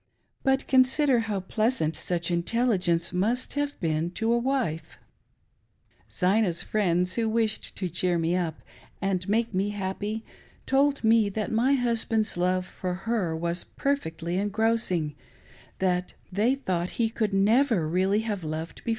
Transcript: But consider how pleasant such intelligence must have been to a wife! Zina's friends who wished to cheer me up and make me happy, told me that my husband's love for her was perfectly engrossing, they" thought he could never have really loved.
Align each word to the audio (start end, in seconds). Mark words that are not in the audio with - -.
But 0.41 0.65
consider 0.65 1.19
how 1.19 1.41
pleasant 1.41 1.95
such 1.95 2.31
intelligence 2.31 3.13
must 3.13 3.53
have 3.53 3.79
been 3.79 4.09
to 4.13 4.33
a 4.33 4.37
wife! 4.39 4.97
Zina's 6.11 6.63
friends 6.63 7.13
who 7.13 7.29
wished 7.29 7.75
to 7.77 7.87
cheer 7.87 8.17
me 8.17 8.35
up 8.35 8.63
and 8.99 9.29
make 9.29 9.53
me 9.53 9.69
happy, 9.69 10.25
told 10.65 11.03
me 11.03 11.29
that 11.29 11.51
my 11.51 11.73
husband's 11.73 12.35
love 12.35 12.65
for 12.65 12.95
her 13.05 13.35
was 13.37 13.63
perfectly 13.65 14.39
engrossing, 14.39 15.13
they" 15.77 16.55
thought 16.65 16.89
he 16.97 17.11
could 17.11 17.31
never 17.31 17.75
have 17.83 17.91
really 17.93 18.27
loved. 18.41 18.81